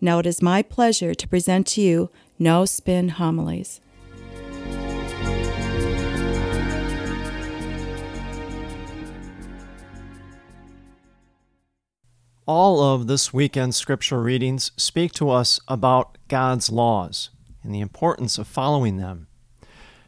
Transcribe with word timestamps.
Now 0.00 0.18
it 0.18 0.26
is 0.26 0.42
my 0.42 0.62
pleasure 0.62 1.14
to 1.14 1.28
present 1.28 1.66
to 1.68 1.80
you 1.80 2.10
No 2.38 2.64
Spin 2.64 3.10
Homilies. 3.10 3.80
All 12.46 12.82
of 12.82 13.06
this 13.06 13.32
weekend's 13.32 13.78
scripture 13.78 14.20
readings 14.20 14.70
speak 14.76 15.12
to 15.12 15.30
us 15.30 15.58
about 15.66 16.18
God's 16.28 16.70
laws 16.70 17.30
and 17.62 17.74
the 17.74 17.80
importance 17.80 18.36
of 18.36 18.46
following 18.46 18.98
them. 18.98 19.28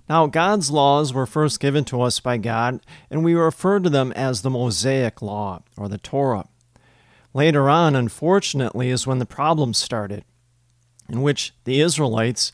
Now, 0.09 0.27
God's 0.27 0.70
laws 0.70 1.14
were 1.14 1.27
first 1.27 1.59
given 1.59 1.84
to 1.87 2.03
us 2.03 2.20
by 2.20 2.37
God, 2.37 2.80
and 3.11 3.25
we 3.25 3.34
refer 3.34 3.80
to 3.80 3.91
them 3.91 4.12
as 4.12 4.42
the 4.42 4.51
Mosaic 4.51 5.20
Law 5.23 5.62
or 5.77 5.89
the 5.89 5.98
Torah. 5.98 6.47
Later 7.37 7.69
on, 7.69 7.95
unfortunately, 7.95 8.89
is 8.89 9.06
when 9.06 9.19
the 9.19 9.27
problems 9.27 9.77
started, 9.77 10.25
in 11.06 11.20
which 11.20 11.53
the 11.65 11.83
Israelites 11.83 12.53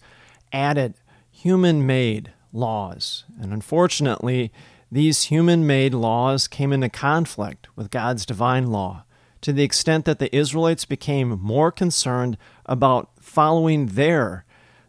added 0.52 0.94
human 1.30 1.86
made 1.86 2.32
laws. 2.52 3.22
And 3.40 3.52
unfortunately, 3.52 4.52
these 4.90 5.26
human 5.26 5.68
made 5.68 5.94
laws 5.94 6.48
came 6.48 6.72
into 6.72 6.88
conflict 6.88 7.68
with 7.76 7.92
God's 7.92 8.26
divine 8.26 8.72
law 8.72 9.04
to 9.42 9.52
the 9.52 9.62
extent 9.62 10.04
that 10.04 10.18
the 10.18 10.34
Israelites 10.34 10.84
became 10.84 11.40
more 11.40 11.70
concerned 11.70 12.36
about 12.66 13.08
following 13.20 13.86
their, 13.86 14.44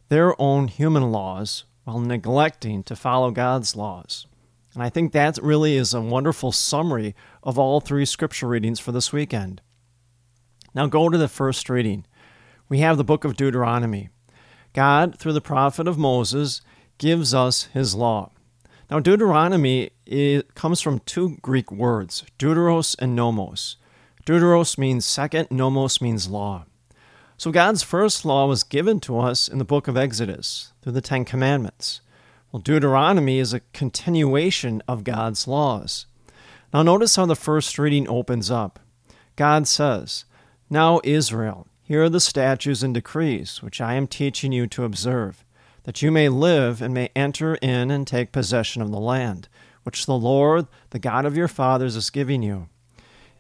their 0.10 0.34
own 0.42 0.70
human 0.70 1.12
laws 1.12 1.66
while 1.84 2.00
neglecting 2.00 2.82
to 2.86 2.96
follow 2.96 3.30
God's 3.30 3.76
laws. 3.76 4.26
And 4.74 4.82
I 4.82 4.90
think 4.90 5.12
that 5.12 5.38
really 5.38 5.78
is 5.78 5.94
a 5.94 6.02
wonderful 6.02 6.52
summary 6.52 7.14
of 7.44 7.60
all 7.60 7.80
three 7.80 8.06
scripture 8.06 8.48
readings 8.48 8.80
for 8.80 8.92
this 8.92 9.14
weekend. 9.14 9.62
Now 10.74 10.88
go 10.88 11.10
to 11.10 11.18
the 11.18 11.28
first 11.28 11.70
reading. 11.70 12.06
We 12.70 12.80
have 12.80 12.98
the 12.98 13.04
book 13.04 13.24
of 13.24 13.36
Deuteronomy. 13.36 14.10
God, 14.74 15.20
through 15.20 15.34
the 15.34 15.42
prophet 15.42 15.88
of 15.88 15.98
Moses, 15.98 16.62
gives 16.98 17.34
us 17.34 17.64
his 17.74 17.94
law. 17.94 18.32
Now, 18.90 19.00
Deuteronomy 19.00 19.92
comes 20.56 20.82
from 20.82 21.00
two 21.00 21.38
Greek 21.42 21.72
words, 21.72 22.24
deuteros 22.38 22.96
and 23.00 23.16
nomos. 23.16 23.78
Deuteros 24.26 24.78
means 24.78 25.06
second, 25.06 25.50
nomos 25.50 26.02
means 26.02 26.28
law. 26.28 26.66
So 27.38 27.52
God's 27.52 27.84
first 27.84 28.24
law 28.24 28.48
was 28.48 28.64
given 28.64 29.00
to 29.02 29.20
us 29.20 29.48
in 29.48 29.58
the 29.58 29.66
book 29.66 29.88
of 29.88 29.98
Exodus 29.98 30.74
through 30.82 30.94
the 30.94 31.02
Ten 31.02 31.26
Commandments. 31.26 32.02
Well, 32.52 32.62
Deuteronomy 32.62 33.40
is 33.40 33.54
a 33.54 33.62
continuation 33.74 34.82
of 34.88 35.04
God's 35.04 35.48
laws. 35.48 36.06
Now, 36.74 36.84
notice 36.84 37.16
how 37.16 37.26
the 37.26 37.36
first 37.36 37.80
reading 37.80 38.08
opens 38.08 38.52
up. 38.52 38.80
God 39.36 39.68
says, 39.68 40.26
now, 40.74 41.00
Israel, 41.04 41.68
here 41.84 42.02
are 42.02 42.10
the 42.10 42.20
statutes 42.20 42.82
and 42.82 42.96
decrees 42.96 43.62
which 43.62 43.80
I 43.80 43.94
am 43.94 44.08
teaching 44.08 44.52
you 44.52 44.66
to 44.68 44.86
observe, 44.86 45.46
that 45.84 46.02
you 46.02 46.12
may 46.12 46.30
live 46.30 46.82
and 46.82 46.96
may 46.96 47.12
enter 47.16 47.54
in 47.62 47.92
and 47.92 48.08
take 48.08 48.32
possession 48.32 48.82
of 48.82 48.90
the 48.90 49.00
land, 49.00 49.50
which 49.84 50.08
the 50.08 50.18
Lord, 50.18 50.66
the 50.90 50.98
God 50.98 51.26
of 51.26 51.38
your 51.38 51.48
fathers, 51.48 51.96
is 51.96 52.10
giving 52.10 52.42
you. 52.42 52.70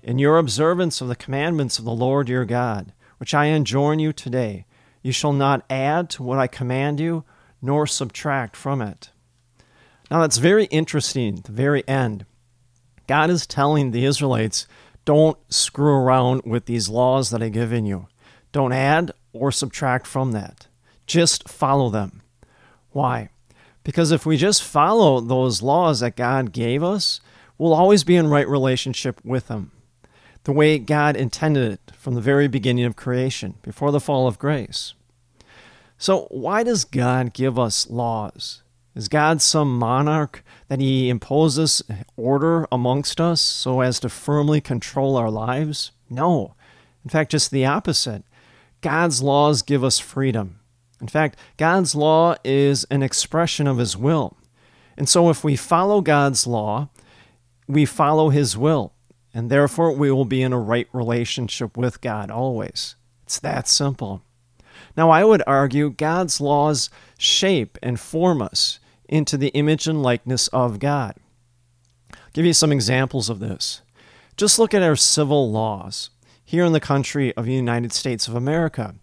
In 0.03 0.19
your 0.19 0.37
observance 0.37 1.01
of 1.01 1.07
the 1.07 1.15
commandments 1.15 1.79
of 1.79 1.85
the 1.85 1.91
Lord 1.91 2.29
your 2.29 2.45
God, 2.45 2.93
which 3.17 3.33
I 3.33 3.45
enjoin 3.45 3.97
you 3.97 4.13
today, 4.13 4.67
you 5.01 5.11
shall 5.11 5.33
not 5.33 5.65
add 5.71 6.11
to 6.11 6.21
what 6.21 6.37
I 6.37 6.45
command 6.45 6.99
you, 6.99 7.23
nor 7.63 7.87
subtract 7.87 8.55
from 8.55 8.79
it. 8.79 9.09
Now 10.11 10.21
that's 10.21 10.37
very 10.37 10.65
interesting, 10.65 11.37
the 11.37 11.51
very 11.51 11.83
end. 11.87 12.27
God 13.07 13.31
is 13.31 13.47
telling 13.47 13.89
the 13.89 14.05
Israelites 14.05 14.67
don't 15.05 15.37
screw 15.51 15.93
around 15.93 16.43
with 16.45 16.65
these 16.65 16.89
laws 16.89 17.29
that 17.29 17.41
I've 17.41 17.51
given 17.51 17.85
you. 17.85 18.07
Don't 18.51 18.73
add 18.73 19.11
or 19.33 19.51
subtract 19.51 20.07
from 20.07 20.31
that. 20.31 20.67
Just 21.05 21.49
follow 21.49 21.89
them. 21.89 22.21
Why? 22.91 23.29
Because 23.83 24.11
if 24.11 24.25
we 24.25 24.37
just 24.37 24.63
follow 24.63 25.19
those 25.19 25.61
laws 25.61 25.99
that 25.99 26.15
God 26.15 26.53
gave 26.53 26.83
us, 26.83 27.19
we'll 27.57 27.73
always 27.73 28.03
be 28.03 28.15
in 28.15 28.27
right 28.27 28.47
relationship 28.47 29.19
with 29.25 29.49
Him. 29.49 29.71
The 30.45 30.53
way 30.53 30.77
God 30.77 31.15
intended 31.15 31.71
it 31.73 31.91
from 31.95 32.15
the 32.15 32.21
very 32.21 32.47
beginning 32.47 32.85
of 32.85 32.95
creation, 32.95 33.55
before 33.61 33.91
the 33.91 33.99
fall 33.99 34.27
of 34.27 34.39
grace. 34.39 34.93
So, 35.97 36.27
why 36.29 36.63
does 36.63 36.83
God 36.83 37.33
give 37.33 37.57
us 37.57 37.89
laws? 37.89 38.61
Is 38.95 39.07
God 39.07 39.41
some 39.41 39.77
monarch 39.77 40.43
that 40.67 40.79
he 40.79 41.09
imposes 41.09 41.81
order 42.15 42.67
amongst 42.71 43.19
us 43.19 43.41
so 43.41 43.81
as 43.81 43.99
to 44.01 44.09
firmly 44.09 44.61
control 44.61 45.17
our 45.17 45.31
lives? 45.31 45.91
No. 46.09 46.55
In 47.03 47.09
fact, 47.09 47.31
just 47.31 47.49
the 47.49 47.65
opposite. 47.65 48.23
God's 48.81 49.23
laws 49.23 49.61
give 49.61 49.83
us 49.83 49.97
freedom. 49.97 50.59
In 51.01 51.07
fact, 51.07 51.39
God's 51.57 51.95
law 51.95 52.35
is 52.43 52.85
an 52.85 53.01
expression 53.01 53.67
of 53.67 53.77
his 53.77 53.97
will. 53.97 54.37
And 54.95 55.09
so 55.09 55.29
if 55.29 55.43
we 55.43 55.55
follow 55.55 56.01
God's 56.01 56.45
law, 56.45 56.89
we 57.67 57.85
follow 57.85 58.29
his 58.29 58.55
will. 58.55 58.93
And 59.33 59.49
therefore, 59.49 59.91
we 59.91 60.11
will 60.11 60.25
be 60.25 60.43
in 60.43 60.53
a 60.53 60.59
right 60.59 60.87
relationship 60.93 61.75
with 61.75 62.01
God 62.01 62.29
always. 62.29 62.95
It's 63.23 63.39
that 63.39 63.67
simple. 63.67 64.21
Now, 64.95 65.09
I 65.09 65.23
would 65.23 65.41
argue 65.47 65.89
God's 65.89 66.39
laws 66.39 66.91
shape 67.17 67.79
and 67.81 67.99
form 67.99 68.41
us 68.41 68.79
into 69.13 69.37
the 69.37 69.49
image 69.49 69.87
and 69.87 70.01
likeness 70.01 70.47
of 70.47 70.79
God. 70.79 71.13
I'll 72.11 72.17
give 72.33 72.45
you 72.45 72.53
some 72.53 72.71
examples 72.71 73.29
of 73.29 73.37
this. 73.39 73.83
Just 74.35 74.57
look 74.57 74.73
at 74.73 74.81
our 74.81 74.95
civil 74.95 75.51
laws 75.51 76.09
here 76.43 76.65
in 76.65 76.73
the 76.73 76.79
country 76.79 77.31
of 77.37 77.45
the 77.45 77.53
United 77.53 77.93
States 77.93 78.27
of 78.27 78.33
America. 78.33 78.95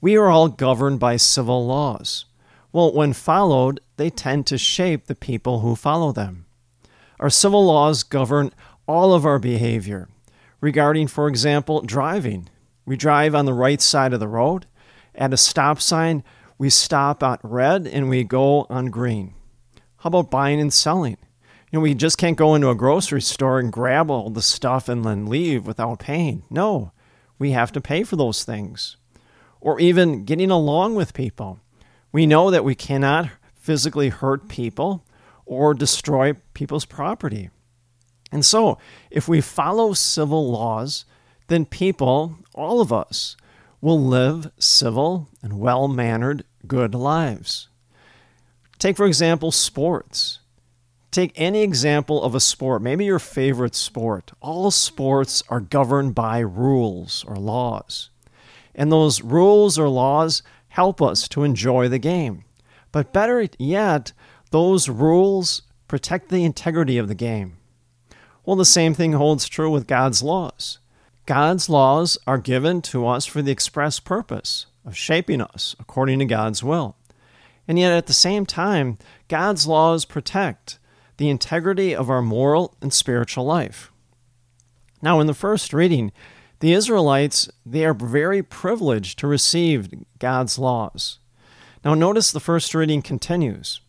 We 0.00 0.16
are 0.16 0.28
all 0.28 0.48
governed 0.48 1.00
by 1.00 1.18
civil 1.18 1.66
laws. 1.66 2.24
Well, 2.72 2.94
when 2.94 3.12
followed, 3.12 3.80
they 3.98 4.08
tend 4.08 4.46
to 4.46 4.56
shape 4.56 5.06
the 5.06 5.14
people 5.14 5.60
who 5.60 5.76
follow 5.76 6.12
them. 6.12 6.46
Our 7.20 7.28
civil 7.28 7.66
laws 7.66 8.04
govern 8.04 8.52
all 8.86 9.12
of 9.12 9.26
our 9.26 9.38
behavior 9.38 10.08
regarding, 10.62 11.08
for 11.08 11.28
example, 11.28 11.82
driving. 11.82 12.48
We 12.86 12.96
drive 12.96 13.34
on 13.34 13.44
the 13.44 13.52
right 13.52 13.82
side 13.82 14.14
of 14.14 14.20
the 14.20 14.28
road. 14.28 14.64
At 15.14 15.34
a 15.34 15.36
stop 15.36 15.82
sign, 15.82 16.24
we 16.56 16.70
stop 16.70 17.22
at 17.22 17.40
red 17.42 17.86
and 17.86 18.08
we 18.08 18.24
go 18.24 18.66
on 18.70 18.86
green. 18.86 19.34
How 19.98 20.08
about 20.08 20.30
buying 20.30 20.60
and 20.60 20.72
selling? 20.72 21.16
You 21.70 21.78
know, 21.78 21.80
we 21.80 21.94
just 21.94 22.18
can't 22.18 22.36
go 22.36 22.54
into 22.54 22.70
a 22.70 22.74
grocery 22.74 23.20
store 23.20 23.58
and 23.58 23.72
grab 23.72 24.10
all 24.10 24.30
the 24.30 24.42
stuff 24.42 24.88
and 24.88 25.04
then 25.04 25.26
leave 25.26 25.66
without 25.66 25.98
paying. 25.98 26.44
No, 26.48 26.92
we 27.38 27.50
have 27.50 27.72
to 27.72 27.80
pay 27.80 28.04
for 28.04 28.16
those 28.16 28.44
things. 28.44 28.96
Or 29.60 29.80
even 29.80 30.24
getting 30.24 30.50
along 30.50 30.94
with 30.94 31.14
people. 31.14 31.60
We 32.12 32.26
know 32.26 32.50
that 32.50 32.64
we 32.64 32.74
cannot 32.74 33.30
physically 33.54 34.08
hurt 34.08 34.48
people 34.48 35.04
or 35.44 35.74
destroy 35.74 36.34
people's 36.54 36.84
property. 36.84 37.50
And 38.30 38.44
so, 38.46 38.78
if 39.10 39.28
we 39.28 39.40
follow 39.40 39.94
civil 39.94 40.50
laws, 40.50 41.04
then 41.48 41.64
people, 41.64 42.36
all 42.54 42.80
of 42.80 42.92
us, 42.92 43.36
will 43.80 44.00
live 44.00 44.50
civil 44.58 45.28
and 45.42 45.58
well 45.58 45.88
mannered, 45.88 46.44
good 46.66 46.94
lives. 46.94 47.68
Take, 48.78 48.96
for 48.96 49.06
example, 49.06 49.50
sports. 49.50 50.38
Take 51.10 51.32
any 51.36 51.62
example 51.62 52.22
of 52.22 52.34
a 52.34 52.40
sport, 52.40 52.82
maybe 52.82 53.04
your 53.04 53.18
favorite 53.18 53.74
sport. 53.74 54.32
All 54.40 54.70
sports 54.70 55.42
are 55.48 55.60
governed 55.60 56.14
by 56.14 56.38
rules 56.40 57.24
or 57.26 57.36
laws. 57.36 58.10
And 58.74 58.92
those 58.92 59.22
rules 59.22 59.78
or 59.78 59.88
laws 59.88 60.42
help 60.68 61.02
us 61.02 61.26
to 61.28 61.44
enjoy 61.44 61.88
the 61.88 61.98
game. 61.98 62.44
But 62.92 63.12
better 63.12 63.48
yet, 63.58 64.12
those 64.50 64.88
rules 64.88 65.62
protect 65.88 66.28
the 66.28 66.44
integrity 66.44 66.98
of 66.98 67.08
the 67.08 67.14
game. 67.14 67.56
Well, 68.44 68.56
the 68.56 68.64
same 68.64 68.94
thing 68.94 69.14
holds 69.14 69.48
true 69.48 69.70
with 69.70 69.86
God's 69.86 70.22
laws. 70.22 70.78
God's 71.26 71.68
laws 71.68 72.16
are 72.26 72.38
given 72.38 72.80
to 72.82 73.06
us 73.06 73.26
for 73.26 73.42
the 73.42 73.50
express 73.50 73.98
purpose 73.98 74.66
of 74.84 74.96
shaping 74.96 75.40
us 75.40 75.74
according 75.80 76.20
to 76.20 76.24
God's 76.24 76.62
will. 76.62 76.96
And 77.68 77.78
yet, 77.78 77.92
at 77.92 78.06
the 78.06 78.14
same 78.14 78.46
time, 78.46 78.96
God's 79.28 79.66
laws 79.66 80.06
protect 80.06 80.78
the 81.18 81.28
integrity 81.28 81.94
of 81.94 82.08
our 82.08 82.22
moral 82.22 82.74
and 82.80 82.92
spiritual 82.92 83.44
life. 83.44 83.92
Now, 85.02 85.20
in 85.20 85.26
the 85.26 85.34
first 85.34 85.74
reading, 85.74 86.10
The 86.60 86.72
Israelites, 86.72 87.50
they 87.66 87.84
are 87.84 87.94
very 87.94 88.42
privileged 88.42 89.18
to 89.18 89.26
receive 89.26 89.90
God's 90.18 90.58
laws. 90.58 91.18
Now, 91.84 91.94
notice 91.94 92.32
the 92.32 92.40
first 92.40 92.74
reading 92.74 93.02
continues. 93.02 93.80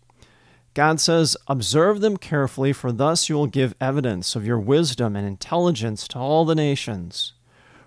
God 0.73 0.99
says, 0.99 1.35
Observe 1.47 2.01
them 2.01 2.17
carefully, 2.17 2.73
for 2.73 2.91
thus 2.91 3.29
you 3.29 3.35
will 3.35 3.47
give 3.47 3.73
evidence 3.81 4.35
of 4.35 4.45
your 4.45 4.59
wisdom 4.59 5.15
and 5.15 5.25
intelligence 5.25 6.07
to 6.09 6.19
all 6.19 6.45
the 6.45 6.55
nations. 6.55 7.33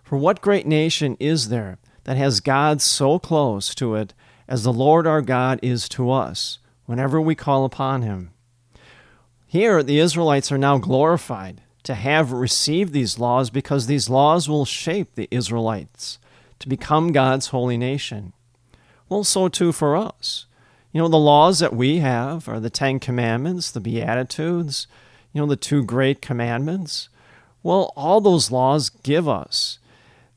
For 0.02 0.16
what 0.16 0.40
great 0.40 0.66
nation 0.66 1.16
is 1.20 1.48
there 1.48 1.78
that 2.04 2.16
has 2.16 2.40
God 2.40 2.82
so 2.82 3.18
close 3.18 3.74
to 3.76 3.94
it 3.94 4.14
as 4.52 4.64
the 4.64 4.72
Lord 4.72 5.06
our 5.06 5.22
God 5.22 5.58
is 5.62 5.88
to 5.88 6.10
us, 6.10 6.58
whenever 6.84 7.18
we 7.18 7.34
call 7.34 7.64
upon 7.64 8.02
him? 8.02 8.32
Here, 9.46 9.82
the 9.82 9.98
Israelites 9.98 10.52
are 10.52 10.58
now 10.58 10.76
glorified 10.76 11.62
to 11.84 11.94
have 11.94 12.32
received 12.32 12.92
these 12.92 13.18
laws 13.18 13.48
because 13.48 13.86
these 13.86 14.10
laws 14.10 14.50
will 14.50 14.66
shape 14.66 15.14
the 15.14 15.26
Israelites 15.30 16.18
to 16.58 16.68
become 16.68 17.12
God's 17.12 17.46
holy 17.46 17.78
nation. 17.78 18.34
Well, 19.08 19.24
so 19.24 19.48
too 19.48 19.72
for 19.72 19.96
us. 19.96 20.44
You 20.92 21.00
know, 21.00 21.08
the 21.08 21.16
laws 21.16 21.60
that 21.60 21.74
we 21.74 22.00
have 22.00 22.46
are 22.46 22.60
the 22.60 22.68
Ten 22.68 23.00
Commandments, 23.00 23.70
the 23.70 23.80
Beatitudes, 23.80 24.86
you 25.32 25.40
know, 25.40 25.46
the 25.46 25.56
two 25.56 25.82
great 25.82 26.20
commandments. 26.20 27.08
Well, 27.62 27.90
all 27.96 28.20
those 28.20 28.50
laws 28.50 28.90
give 28.90 29.26
us, 29.26 29.78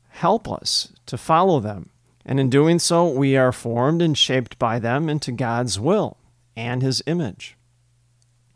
help 0.08 0.50
us 0.50 0.94
to 1.04 1.18
follow 1.18 1.60
them. 1.60 1.90
And 2.26 2.38
in 2.40 2.50
doing 2.50 2.78
so, 2.78 3.08
we 3.08 3.36
are 3.36 3.52
formed 3.52 4.02
and 4.02 4.18
shaped 4.18 4.58
by 4.58 4.78
them 4.78 5.08
into 5.08 5.32
God's 5.32 5.80
will 5.80 6.18
and 6.56 6.82
His 6.82 7.02
image. 7.06 7.56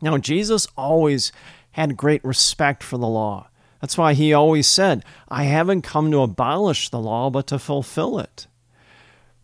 Now, 0.02 0.18
Jesus 0.18 0.66
always 0.76 1.30
had 1.72 1.96
great 1.96 2.24
respect 2.24 2.82
for 2.82 2.98
the 2.98 3.06
law. 3.06 3.48
That's 3.80 3.96
why 3.96 4.12
he 4.12 4.32
always 4.32 4.66
said, 4.66 5.04
I 5.28 5.44
haven't 5.44 5.82
come 5.82 6.10
to 6.10 6.20
abolish 6.20 6.90
the 6.90 6.98
law, 6.98 7.30
but 7.30 7.46
to 7.48 7.58
fulfill 7.58 8.18
it. 8.18 8.46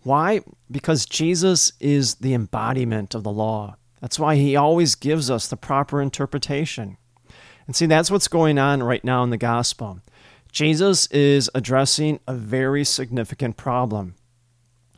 Why? 0.02 0.40
Because 0.70 1.06
Jesus 1.06 1.72
is 1.80 2.16
the 2.16 2.34
embodiment 2.34 3.14
of 3.14 3.22
the 3.22 3.32
law. 3.32 3.76
That's 4.00 4.18
why 4.18 4.36
he 4.36 4.54
always 4.54 4.94
gives 4.94 5.30
us 5.30 5.48
the 5.48 5.56
proper 5.56 6.02
interpretation. 6.02 6.98
And 7.66 7.74
see, 7.74 7.86
that's 7.86 8.10
what's 8.10 8.28
going 8.28 8.58
on 8.58 8.82
right 8.82 9.02
now 9.02 9.24
in 9.24 9.30
the 9.30 9.36
gospel. 9.36 10.00
Jesus 10.56 11.06
is 11.08 11.50
addressing 11.54 12.18
a 12.26 12.32
very 12.32 12.82
significant 12.82 13.58
problem. 13.58 14.14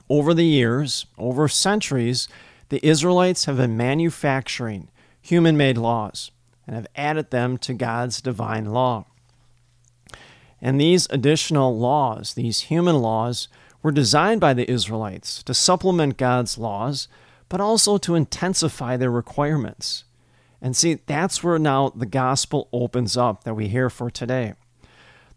Over 0.09 0.33
the 0.33 0.45
years, 0.45 1.07
over 1.19 1.49
centuries, 1.49 2.29
the 2.69 2.79
Israelites 2.87 3.47
have 3.47 3.57
been 3.57 3.77
manufacturing 3.77 4.89
human 5.21 5.57
made 5.57 5.77
laws 5.77 6.31
and 6.65 6.77
have 6.77 6.87
added 6.95 7.33
them 7.33 7.59
to 7.59 7.75
God's 7.75 8.21
divine 8.21 8.67
law. 8.67 9.07
And 10.63 10.81
these 10.81 11.09
additional 11.11 11.77
laws, 11.77 12.35
these 12.35 12.61
human 12.61 13.01
laws, 13.01 13.49
were 13.83 13.91
designed 13.91 14.41
by 14.41 14.55
the 14.55 14.71
Israelites 14.71 15.43
to 15.43 15.55
supplement 15.55 16.17
God's 16.17 16.57
laws, 16.57 17.09
but 17.49 17.61
also 17.61 17.99
to 17.99 18.15
intensify 18.15 18.97
their 18.97 19.11
requirements. 19.11 20.05
And 20.63 20.77
see, 20.77 21.01
that's 21.07 21.43
where 21.43 21.59
now 21.59 21.89
the 21.89 22.07
gospel 22.07 22.69
opens 22.73 23.17
up 23.17 23.43
that 23.43 23.55
we 23.55 23.67
hear 23.67 23.91
for 23.91 24.09
today. 24.09 24.55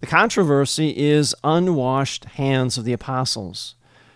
The 0.01 0.07
controversy 0.07 0.97
is 0.97 1.35
unwashed 1.43 2.25
hands 2.25 2.75
of 2.75 2.85
the 2.85 2.93
apostles. 2.93 3.75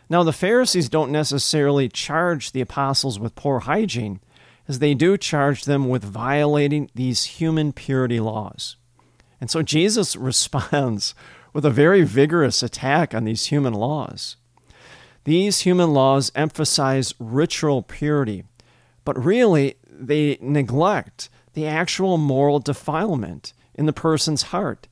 Now, 0.09 0.23
the 0.23 0.33
Pharisees 0.33 0.89
don't 0.89 1.11
necessarily 1.11 1.89
charge 1.89 2.51
the 2.51 2.61
apostles 2.61 3.19
with 3.19 3.35
poor 3.35 3.61
hygiene, 3.61 4.19
as 4.67 4.79
they 4.79 4.95
do 4.95 5.15
charge 5.15 5.65
them 5.65 5.87
with 5.87 6.03
violating 6.03 6.89
these 6.95 7.25
human 7.25 7.71
purity 7.71 8.19
laws. 8.19 8.77
And 9.39 9.51
so 9.51 9.61
Jesus 9.61 10.15
responds 10.15 11.13
with 11.53 11.65
a 11.65 11.71
very 11.71 12.01
vigorous 12.01 12.63
attack 12.63 13.13
on 13.13 13.23
these 13.23 13.45
human 13.45 13.73
laws. 13.73 14.37
These 15.23 15.61
human 15.61 15.93
laws 15.93 16.31
emphasize 16.33 17.13
ritual 17.19 17.83
purity, 17.83 18.43
but 19.03 19.23
really 19.23 19.75
they 19.87 20.39
neglect 20.41 21.29
the 21.53 21.67
actual 21.67 22.17
moral 22.17 22.57
defilement 22.57 23.53
in 23.75 23.85
the 23.85 23.93
person's 23.93 24.43
heart 24.43 24.87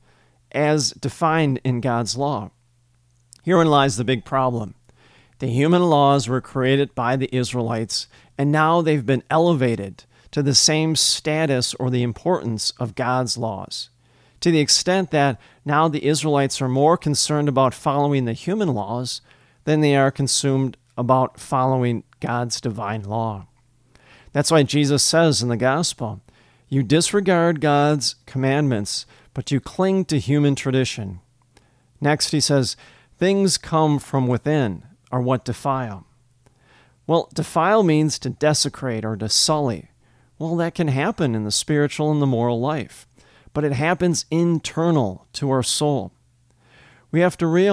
as 0.54 0.92
defined 0.92 1.60
in 1.64 1.80
God's 1.80 2.16
law. 2.16 2.50
Herein 3.42 3.68
lies 3.68 3.96
the 3.96 4.04
big 4.04 4.24
problem. 4.24 4.74
The 5.40 5.48
human 5.48 5.82
laws 5.82 6.28
were 6.28 6.40
created 6.40 6.94
by 6.94 7.16
the 7.16 7.34
Israelites 7.34 8.06
and 8.36 8.50
now 8.50 8.80
they've 8.80 9.06
been 9.06 9.22
elevated 9.30 10.04
to 10.32 10.42
the 10.42 10.54
same 10.54 10.96
status 10.96 11.74
or 11.74 11.90
the 11.90 12.02
importance 12.02 12.72
of 12.78 12.94
God's 12.94 13.38
laws, 13.38 13.90
to 14.40 14.50
the 14.50 14.58
extent 14.58 15.10
that 15.12 15.40
now 15.64 15.88
the 15.88 16.04
Israelites 16.04 16.60
are 16.60 16.68
more 16.68 16.96
concerned 16.96 17.48
about 17.48 17.74
following 17.74 18.24
the 18.24 18.32
human 18.32 18.68
laws 18.68 19.20
than 19.64 19.80
they 19.80 19.94
are 19.94 20.10
consumed 20.10 20.76
about 20.98 21.38
following 21.38 22.02
God's 22.20 22.60
divine 22.60 23.04
law. 23.04 23.46
That's 24.32 24.50
why 24.50 24.64
Jesus 24.64 25.02
says 25.02 25.42
in 25.42 25.48
the 25.48 25.56
gospel, 25.56 26.20
You 26.68 26.82
disregard 26.82 27.60
God's 27.60 28.16
commandments, 28.26 29.06
but 29.34 29.50
you 29.50 29.60
cling 29.60 30.04
to 30.06 30.18
human 30.18 30.54
tradition. 30.54 31.20
Next, 32.00 32.30
he 32.30 32.40
says, 32.40 32.76
Things 33.18 33.58
come 33.58 33.98
from 33.98 34.26
within 34.26 34.84
are 35.12 35.20
what 35.20 35.44
defile. 35.44 36.06
Well, 37.06 37.28
defile 37.34 37.82
means 37.82 38.18
to 38.20 38.30
desecrate 38.30 39.04
or 39.04 39.16
to 39.16 39.28
sully. 39.28 39.90
Well, 40.38 40.56
that 40.56 40.74
can 40.74 40.88
happen 40.88 41.34
in 41.34 41.44
the 41.44 41.50
spiritual 41.50 42.10
and 42.10 42.20
the 42.22 42.26
moral 42.26 42.60
life, 42.60 43.06
but 43.52 43.64
it 43.64 43.72
happens 43.72 44.26
internal 44.30 45.26
to 45.34 45.50
our 45.50 45.62
soul. 45.62 46.12
We 47.10 47.20
have 47.20 47.36
to 47.38 47.46
realize 47.46 47.72